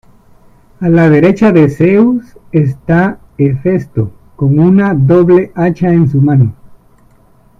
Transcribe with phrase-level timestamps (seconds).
[0.79, 6.55] A la derecha de Zeus está Hefesto con una doble hacha en su mano.